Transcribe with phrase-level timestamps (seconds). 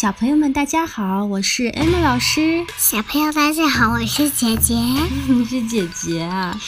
[0.00, 2.64] 小朋友们，大家好，我是 Emma 老师。
[2.78, 4.74] 小朋友，大家好，我是姐姐。
[5.28, 6.58] 你是姐姐啊？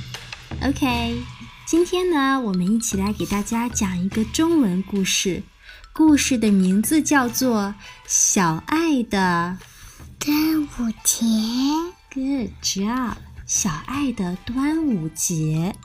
[0.64, 1.22] OK，
[1.66, 5.42] 今天呢，我们一起来给大家讲一个中文故事。
[5.92, 7.64] 故事的名字叫做
[8.06, 9.58] 《小爱的
[10.18, 11.26] 端午节》。
[12.14, 15.76] Good job，小爱的端午节。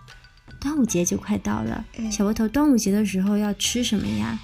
[0.61, 4.39] 端午节就快到了，小窝头，端午节的时候要吃什么呀？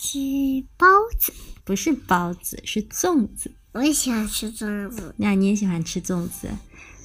[0.00, 0.86] 吃包
[1.18, 1.32] 子，
[1.64, 3.52] 不是包子，是粽子。
[3.72, 5.12] 我也喜欢吃粽子。
[5.18, 6.48] 那你也喜欢吃粽子？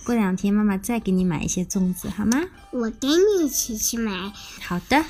[0.05, 2.39] 过两天妈妈再给你买一些粽子，好吗？
[2.71, 4.31] 我跟你一起去买。
[4.61, 5.03] 好的。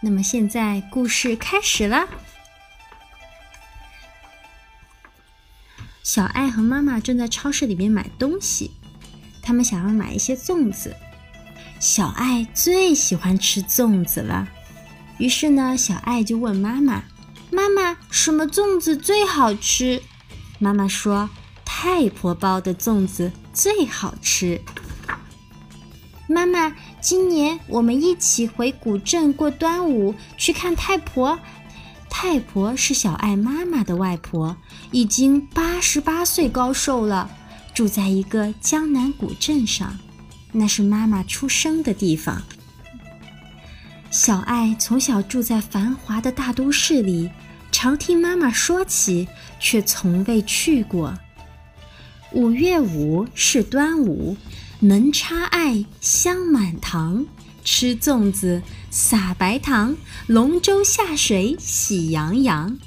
[0.00, 2.08] 那么现在故事开始了。
[6.04, 8.70] 小爱和妈妈正在超市里面买东西，
[9.42, 10.94] 他们想要买一些粽子。
[11.80, 14.48] 小爱最喜欢吃粽子了，
[15.18, 17.02] 于是呢，小爱就问妈妈。
[17.50, 20.02] 妈妈，什么粽子最好吃？
[20.58, 21.30] 妈妈说
[21.64, 24.60] ：“太婆包的粽子最好吃。”
[26.26, 31.38] 妈妈，今年我们一起回古镇过端午，去看太婆。
[32.08, 34.56] 太婆是小爱妈妈的外婆，
[34.90, 37.30] 已经八十八岁高寿了，
[37.74, 39.98] 住在一个江南古镇上，
[40.52, 42.42] 那是妈妈出生的地方。
[44.14, 47.28] 小爱从小住在繁华的大都市里。
[47.72, 49.26] 常听妈妈说起，
[49.58, 51.12] 却从未去过。
[52.30, 54.36] 五月五是端午，
[54.78, 57.26] 门插艾，香满堂，
[57.64, 59.96] 吃粽子，撒白糖，
[60.28, 62.78] 龙舟下水喜洋洋。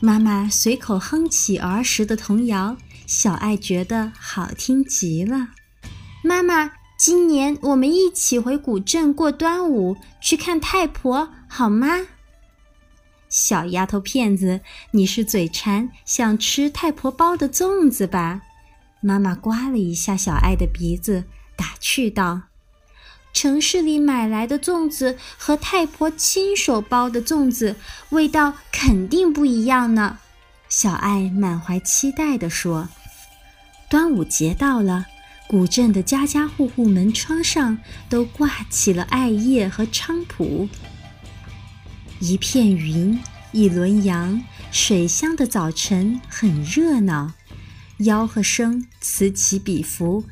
[0.00, 5.50] 妈妈随口哼起儿时的童谣，小爱觉得好听极了。
[6.24, 12.08] 妈妈，今年我们一起回古镇过端午，去看太婆，好吗？
[13.26, 18.42] 小丫头片子，你是嘴馋想吃太婆包的粽子吧？
[19.00, 21.24] 妈妈刮了一下小爱的鼻子，
[21.56, 22.42] 打趣道
[23.32, 27.76] ：“城市里买来的粽子和太婆亲手包的粽子
[28.10, 30.18] 味道肯定不一样呢。”
[30.68, 32.90] 小爱满怀期待地说
[33.88, 35.06] ：“端午节到了，
[35.50, 37.76] 古镇的家家户户门窗上
[38.08, 40.68] 都挂起了艾叶和菖蒲。”
[42.22, 43.18] 一片云，
[43.50, 44.40] 一轮阳，
[44.70, 47.32] 水乡的早晨很热闹，
[47.98, 50.22] 吆喝声此起彼伏，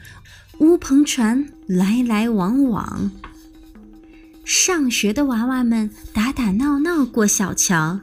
[0.58, 3.10] 乌篷船来来往往。
[4.44, 7.98] 上学的娃娃们打打闹闹过小桥。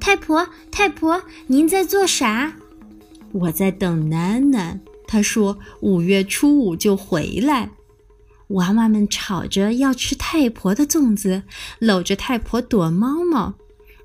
[0.00, 2.54] 太婆，太婆，您在做啥？
[3.32, 7.70] 我在等囡囡，他说五月初五就回来。
[8.48, 11.42] 娃娃们吵着要吃太婆的粽子，
[11.80, 13.54] 搂着太婆躲猫猫。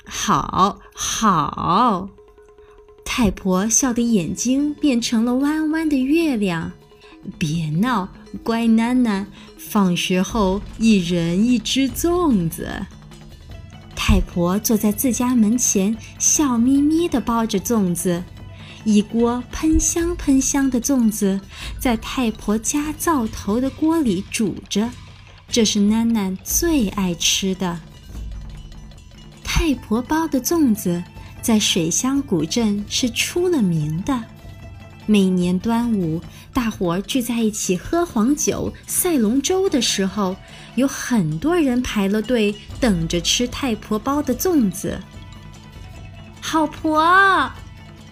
[0.03, 2.09] 好好，
[3.05, 6.71] 太婆笑得眼睛变成了弯弯的月亮。
[7.37, 8.09] 别闹，
[8.41, 9.25] 乖囡囡，
[9.57, 12.67] 放学后一人一只粽子。
[13.95, 18.23] 太婆坐在自家门前，笑眯眯地包着粽子。
[18.83, 21.39] 一锅喷香喷香的粽子
[21.79, 24.89] 在太婆家灶头的锅里煮着，
[25.47, 27.79] 这是囡囡最爱吃的。
[29.43, 31.03] 太婆包的粽子
[31.41, 34.23] 在水乡古镇是出了名的。
[35.05, 36.21] 每年端午，
[36.53, 40.35] 大伙儿聚在一起喝黄酒、赛龙舟的时候，
[40.75, 44.99] 有很多人排了队等着吃太婆包的粽子。
[46.39, 47.51] 好婆。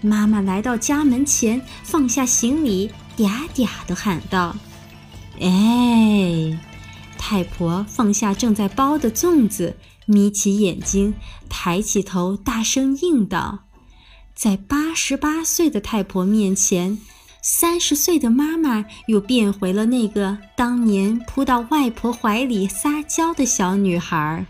[0.01, 4.55] 妈妈来到家门前，放下行李，嗲嗲地喊道
[5.41, 6.57] ：“哎！”
[7.17, 11.13] 太婆放下正在包的粽子，眯起眼睛，
[11.49, 13.65] 抬起头，大声应道
[14.33, 16.97] ：“在八十八岁的太婆面前，
[17.43, 24.45] 三十岁的妈妈又变回了那个当年扑到外婆怀里撒娇的小女孩。”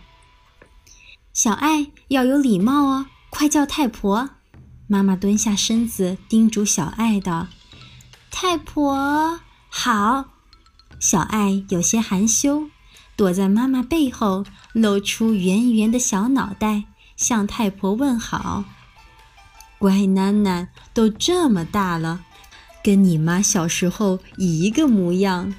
[1.34, 4.30] 小爱要有礼貌哦，快叫太婆。
[4.92, 7.48] 妈妈蹲下身子，叮嘱小爱道
[8.32, 9.40] ：“太婆
[9.70, 10.26] 好。”
[11.00, 12.72] 小爱有些含羞，
[13.16, 14.44] 躲在妈妈背后，
[14.74, 18.66] 露出圆圆的小脑袋，向太婆问好。
[19.78, 22.26] 乖囡囡，都这么大了，
[22.84, 25.54] 跟你妈小时候一个模样。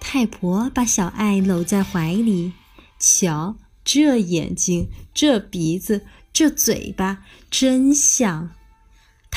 [0.00, 2.54] 太婆把小爱搂在怀里，
[2.98, 7.18] 瞧，这眼睛，这鼻子，这嘴巴，
[7.50, 8.52] 真像。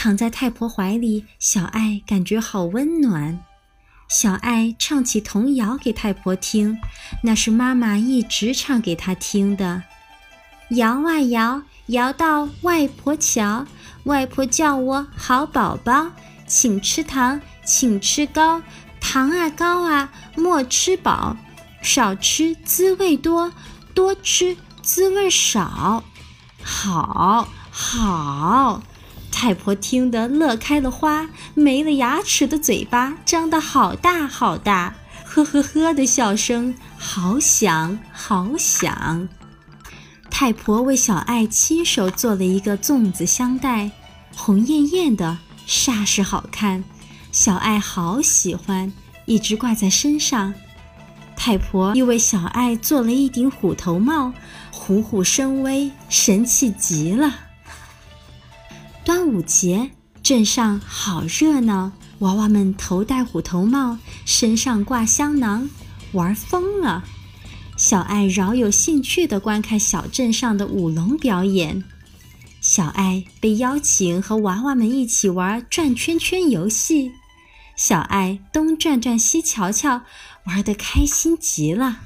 [0.04, 3.40] 躺在太婆怀里，小爱感觉好温暖。
[4.10, 6.78] 小爱唱起童谣给太婆听，
[7.24, 9.84] 那是妈妈一直唱给她听的。
[10.72, 13.66] 摇啊摇，摇到外婆桥，
[14.04, 16.08] 外婆叫我好宝宝，
[16.46, 18.62] 请吃糖，请吃糕，
[19.00, 21.38] 糖啊糕啊莫吃饱，
[21.82, 23.54] 少吃滋味多，
[23.94, 26.04] 多吃滋味少。
[26.62, 28.84] 好，好。
[29.44, 34.96] 太婆听得乐开了花，没了牙齿的嘴巴张得好大好大，
[35.26, 39.28] 呵呵呵的笑声好响好响。
[40.30, 43.92] 太婆为小爱亲手做了一个粽子香袋，
[44.34, 46.86] 红艳艳的，煞是好看。
[47.34, 48.94] 小爱好喜欢，
[49.26, 50.54] 一直挂在身上。
[51.36, 54.32] 太婆又为小爱做了一顶虎头帽，
[54.72, 57.43] 虎虎生威，神气极了。
[59.06, 59.92] 端午节，
[60.22, 65.70] 镇上好热闹，娃娃们头戴虎头帽，身上挂香囊，
[66.14, 67.04] 玩疯了。
[67.76, 71.84] 小爱饶有兴趣地观看小镇上的舞龙表演。
[72.62, 77.12] 小爱被邀请和娃娃们一起玩转圈圈游戏，
[77.76, 80.04] 小爱东转转西瞧瞧，
[80.46, 82.00] 玩得开心极了。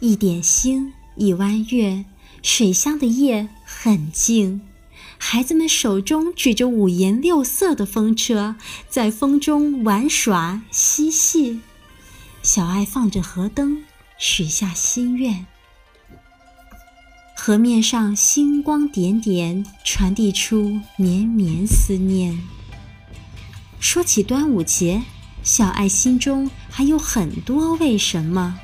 [0.00, 2.06] 一点星，一弯月。
[2.42, 4.60] 水乡的夜很静，
[5.16, 8.56] 孩子们手中举着五颜六色的风车，
[8.88, 11.60] 在风中玩耍嬉戏。
[12.42, 13.84] 小爱放着河灯，
[14.18, 15.46] 许下心愿。
[17.36, 22.40] 河面上星光点点，传递出绵绵思念。
[23.78, 25.02] 说起端午节，
[25.44, 28.58] 小爱心中还有很多为什么：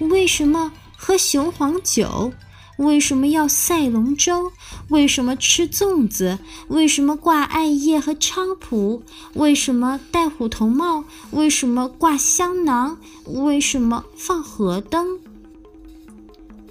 [0.00, 2.32] 为什么喝雄黄酒？
[2.76, 4.50] 为什么要赛龙舟？
[4.88, 6.38] 为什么吃粽子？
[6.68, 9.02] 为什么挂艾叶和菖蒲？
[9.34, 11.04] 为什么戴虎头帽？
[11.30, 12.98] 为什么挂香囊？
[13.26, 15.20] 为什么放河灯？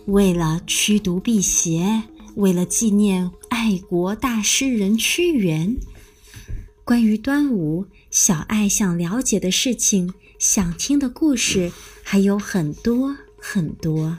[0.06, 2.04] 为了驱毒辟邪，
[2.36, 5.78] 为了纪念爱国大诗人屈原。
[6.84, 11.72] 关于端午，小爱想了解的事情，想听的故事
[12.04, 14.18] 还有很多很多。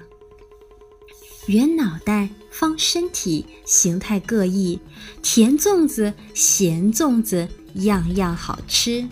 [1.47, 4.81] 圆脑袋，方身体，形态各异，
[5.23, 9.07] 甜粽子、咸粽子样样好吃。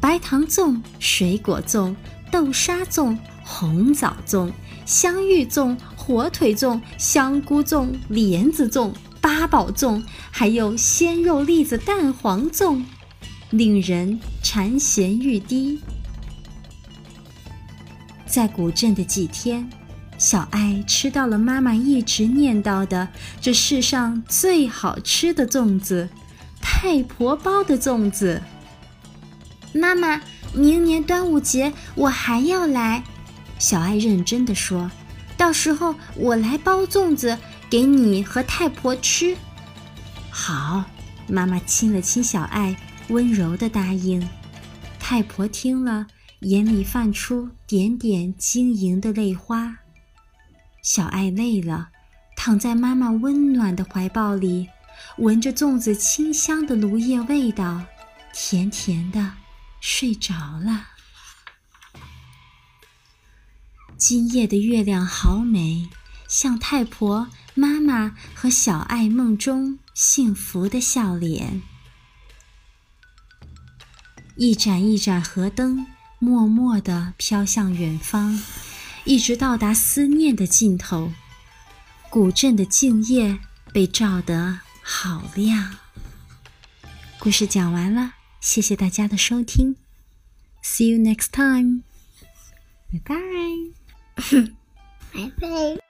[0.00, 1.94] 白糖粽、水果粽、
[2.32, 4.50] 豆沙粽、红枣粽、
[4.84, 10.02] 香芋粽、火腿粽、香菇粽、莲子粽、八宝粽，
[10.32, 12.82] 还有鲜肉栗子蛋黄粽，
[13.50, 15.78] 令人馋涎欲滴。
[18.26, 19.70] 在古镇的几天。
[20.16, 23.08] 小爱吃到了妈妈一直念叨的
[23.40, 26.08] 这世上最好吃的粽子——
[26.62, 28.40] 太婆包的粽子。
[29.72, 30.22] 妈妈，
[30.54, 33.02] 明年端午节我还要来。
[33.58, 34.90] 小爱认真的说
[35.36, 37.36] ：“到时候我来包粽子
[37.68, 39.36] 给你和太婆吃。”
[40.30, 40.84] 好，
[41.28, 42.76] 妈妈亲了亲小爱，
[43.08, 44.26] 温柔的答应。
[44.98, 46.06] 太婆听了，
[46.40, 49.78] 眼里泛出点点晶莹的泪花。
[50.84, 51.88] 小爱累了，
[52.36, 54.68] 躺在妈妈温暖的怀抱里，
[55.16, 57.86] 闻着粽子清香的芦叶味道，
[58.34, 59.32] 甜甜的
[59.80, 60.88] 睡着了。
[63.96, 65.88] 今夜的月亮好美，
[66.28, 71.62] 像太婆、妈妈和小爱梦中幸福的笑脸。
[74.36, 75.86] 一盏一盏河灯，
[76.18, 78.38] 默默地飘向远方。
[79.04, 81.12] 一直到达思念的尽头，
[82.08, 83.38] 古镇的静夜
[83.70, 85.74] 被照得好亮。
[87.18, 89.76] 故事讲完了，谢谢大家的收听
[90.62, 93.74] ，See you next time，Bye bye.。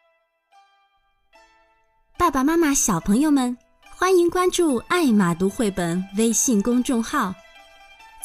[2.18, 3.56] 爸爸妈妈、小朋友们，
[3.90, 7.32] 欢迎关注“爱马读绘本”微信公众号，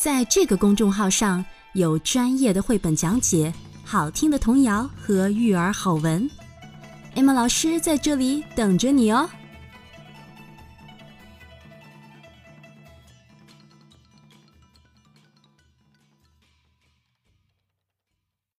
[0.01, 3.53] 在这个公众号上有专业的绘本讲解。
[3.91, 6.29] 好听的童谣和育儿好文，
[7.15, 9.27] 艾玛老师在这里等着你哦。